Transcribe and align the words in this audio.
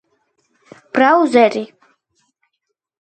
ბრაუზერი 0.95 1.61